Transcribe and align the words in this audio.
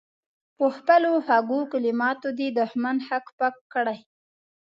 په 0.57 0.65
خپلو 0.77 1.11
خوږو 1.25 1.59
کلماتو 1.71 2.27
دې 2.37 2.47
دښمن 2.59 2.97
هک 3.07 3.25
پک 3.37 3.55
کړي. 3.73 3.99